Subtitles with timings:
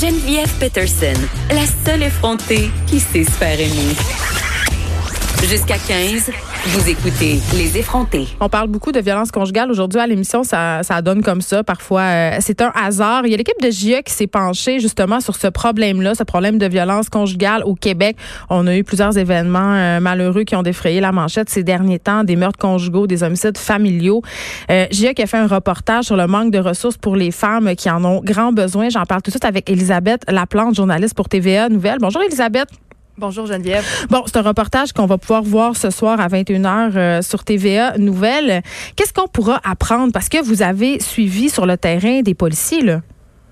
[0.00, 4.27] Geneviève Peterson, la seule effrontée qui sait se faire aimer.
[5.44, 6.30] Jusqu'à 15,
[6.66, 8.26] vous écoutez Les effrontés.
[8.40, 12.00] On parle beaucoup de violence conjugale aujourd'hui à l'émission, ça, ça donne comme ça parfois.
[12.02, 13.24] euh, c'est un hasard.
[13.24, 16.58] Il y a l'équipe de JE qui s'est penchée justement sur ce problème-là, ce problème
[16.58, 18.16] de violence conjugale au Québec.
[18.50, 22.24] On a eu plusieurs événements euh, malheureux qui ont défrayé la manchette ces derniers temps,
[22.24, 24.22] des meurtres conjugaux, des homicides familiaux.
[24.70, 27.74] Euh, JE qui a fait un reportage sur le manque de ressources pour les femmes
[27.76, 28.88] qui en ont grand besoin.
[28.90, 31.98] J'en parle tout de suite avec Elisabeth Laplante, journaliste pour TVA Nouvelle.
[32.00, 32.68] Bonjour Elisabeth.
[33.18, 33.84] Bonjour Geneviève.
[34.10, 37.98] Bon, c'est un reportage qu'on va pouvoir voir ce soir à 21h euh, sur TVA
[37.98, 38.62] Nouvelle.
[38.94, 40.12] Qu'est-ce qu'on pourra apprendre?
[40.12, 43.00] Parce que vous avez suivi sur le terrain des policiers, là.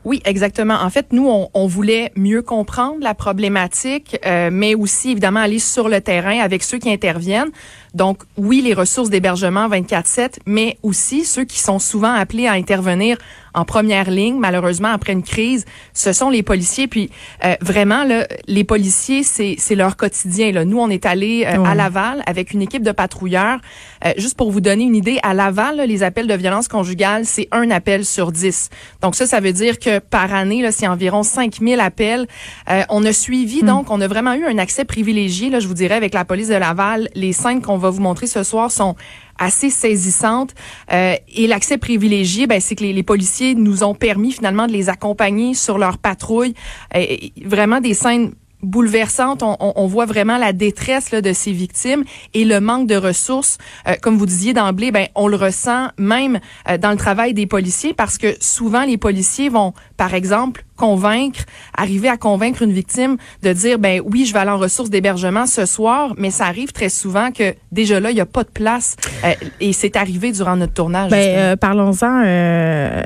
[0.05, 0.75] Oui, exactement.
[0.75, 5.59] En fait, nous, on, on voulait mieux comprendre la problématique, euh, mais aussi, évidemment, aller
[5.59, 7.51] sur le terrain avec ceux qui interviennent.
[7.97, 13.17] Donc, oui, les ressources d'hébergement 24-7, mais aussi ceux qui sont souvent appelés à intervenir
[13.55, 15.65] en première ligne, malheureusement, après une crise,
[15.95, 16.89] ce sont les policiers.
[16.89, 17.11] Puis,
[17.43, 20.53] euh, vraiment, là, les policiers, c'est leur quotidien.
[20.53, 20.67] Là.
[20.67, 23.59] Nous, on est allés euh, à Laval avec une équipe de patrouilleurs.
[24.05, 27.25] Euh, juste pour vous donner une idée, à Laval, là, les appels de violence conjugale,
[27.25, 28.69] c'est un appel sur dix.
[29.01, 32.27] Donc ça, ça veut dire que par année, c'est environ 5000 appels.
[32.71, 35.75] Euh, on a suivi, donc, on a vraiment eu un accès privilégié, là, je vous
[35.75, 37.09] dirais, avec la police de Laval.
[37.15, 38.97] Les scènes qu'on vous montrer ce soir sont
[39.39, 40.55] assez saisissantes.
[40.93, 44.73] Euh, et l'accès privilégié, ben, c'est que les, les policiers nous ont permis finalement de
[44.73, 46.55] les accompagner sur leur patrouille.
[46.95, 47.05] Euh,
[47.45, 49.43] vraiment des scènes bouleversantes.
[49.43, 52.05] On, on- on voit vraiment la détresse là, de ces victimes
[52.35, 53.59] et le manque de ressources.
[53.89, 57.47] Euh, comme vous disiez d'emblée, ben, on le ressent même euh, dans le travail des
[57.47, 61.41] policiers parce que souvent les policiers vont, par exemple, convaincre,
[61.77, 65.47] arriver à convaincre une victime de dire, ben oui, je vais aller en ressources d'hébergement
[65.47, 68.51] ce soir, mais ça arrive très souvent que déjà là, il n'y a pas de
[68.51, 71.11] place euh, et c'est arrivé durant notre tournage.
[71.11, 72.23] Ben, parlons-en,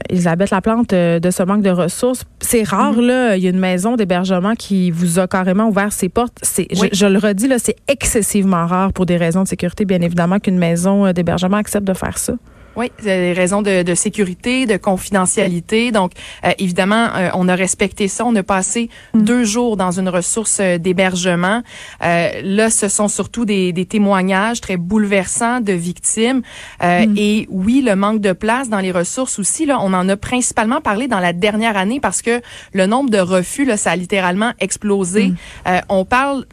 [0.09, 2.25] Elisabeth Laplante, de ce manque de ressources.
[2.41, 3.01] C'est rare, Mm-hmm.
[3.07, 3.37] là.
[3.37, 6.39] Il y a une maison d'hébergement qui vous a carrément ouvert ses portes.
[6.43, 6.89] C'est, je- Oui.
[6.93, 10.59] je, le redis, là, c'est excessivement rare pour des raisons de sécurité, bien évidemment, qu'une
[10.59, 12.35] maison euh, d'hébergement accepte de faire ça.
[12.81, 15.93] Oui, des raisons de, de sécurité, de confidentialité.
[15.93, 16.13] Donc,
[16.45, 18.25] euh, évidemment, euh, on a respecté ça.
[18.25, 21.63] On a passé deux jours dans une ressource euh, d'hébergement.
[22.03, 26.41] Euh, là, ce sont surtout des, des témoignages très bouleversants de victimes.
[26.83, 29.67] Euh, Et oui, le manque de place dans les ressources aussi.
[29.67, 32.41] Là, on en a principalement parlé dans la dernière année parce que
[32.73, 35.35] le nombre de refus, là, ça a littéralement explosé.
[35.67, 36.47] Euh, on parle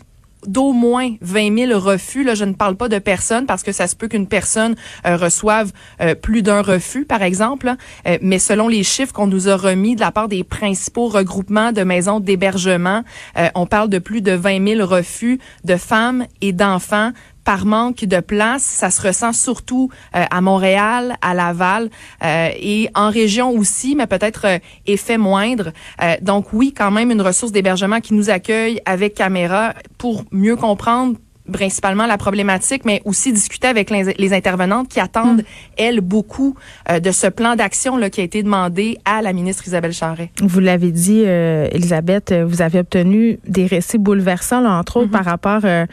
[0.47, 2.23] d'au moins 20 000 refus.
[2.23, 4.75] Là, je ne parle pas de personnes parce que ça se peut qu'une personne
[5.05, 5.71] euh, reçoive
[6.01, 7.67] euh, plus d'un refus, par exemple.
[7.67, 7.77] là.
[8.07, 11.71] Euh, mais selon les chiffres qu'on nous a remis de la part des principaux regroupements
[11.71, 13.03] de maisons d'hébergement,
[13.55, 17.11] on parle de plus de 20 000 refus de femmes et d'enfants
[17.47, 18.61] par manque de place.
[18.61, 21.89] Ça se ressent surtout euh, à Montréal, à Laval
[22.21, 25.71] euh, et en région aussi, mais peut-être euh, effet moindre.
[26.03, 30.57] Euh, donc oui, quand même une ressource d'hébergement qui nous accueille avec caméra pour mieux
[30.57, 31.15] comprendre
[31.51, 35.43] principalement la problématique, mais aussi discuter avec les, les intervenantes qui attendent,
[35.77, 36.55] elles, beaucoup
[36.89, 40.31] euh, de ce plan d'action là, qui a été demandé à la ministre Isabelle Charret.
[40.41, 45.01] Vous l'avez dit, euh, Elisabeth, euh, vous avez obtenu des récits bouleversants, là, entre Mm-hmm.
[45.03, 45.85] autres par rapport euh,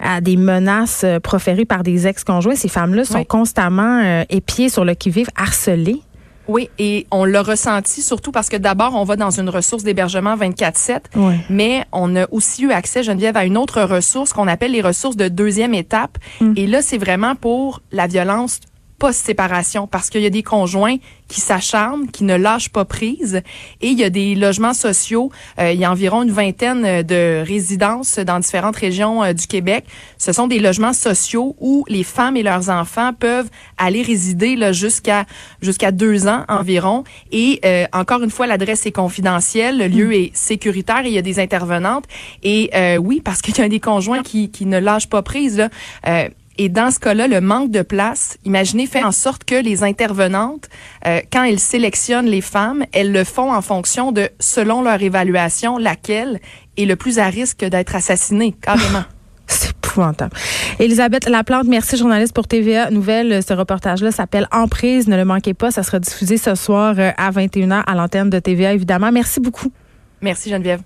[0.00, 2.54] à des menaces euh, proférées par des ex-conjoints.
[2.56, 3.26] Ces femmes-là sont Oui.
[3.26, 6.00] constamment euh, épiées sur le qui-vive, harcelées.
[6.48, 10.34] Oui, et on l'a ressenti surtout parce que d'abord, on va dans une ressource d'hébergement
[10.36, 11.38] 24-7, Ouais.
[11.50, 15.16] mais on a aussi eu accès, Geneviève, à une autre ressource qu'on appelle les ressources
[15.16, 16.16] de deuxième étape.
[16.56, 18.60] Et là, c'est vraiment pour la violence
[18.98, 20.96] post-séparation parce qu'il y a des conjoints
[21.28, 23.42] qui s'acharnent, qui ne lâchent pas prise
[23.80, 27.02] et il y a des logements sociaux, euh, il y a environ une vingtaine euh,
[27.02, 29.84] de résidences dans différentes régions euh, du Québec.
[30.16, 34.72] Ce sont des logements sociaux où les femmes et leurs enfants peuvent aller résider là
[34.72, 35.26] jusqu'à
[35.60, 40.34] jusqu'à deux ans environ et euh, encore une fois l'adresse est confidentielle, le lieu est
[40.34, 42.04] sécuritaire et il y a des intervenantes
[42.42, 46.28] et oui parce qu'il y a des conjoints qui qui ne lâchent pas prise là.
[46.58, 50.68] Et dans ce cas-là, le manque de place, imaginez, fait en sorte que les intervenantes,
[51.06, 55.78] euh, quand elles sélectionnent les femmes, elles le font en fonction de, selon leur évaluation,
[55.78, 56.40] laquelle
[56.76, 59.04] est le plus à risque d'être assassinée, carrément.
[59.46, 60.36] C'est épouvantable.
[60.78, 63.42] Elisabeth Laplante, merci journaliste pour TVA Nouvelle.
[63.42, 65.08] Ce reportage-là s'appelle Emprise.
[65.08, 65.70] Ne le manquez pas.
[65.70, 69.10] Ça sera diffusé ce soir euh, à 21h à l'antenne de TVA, évidemment.
[69.10, 69.72] Merci beaucoup.
[70.20, 70.82] Merci Geneviève.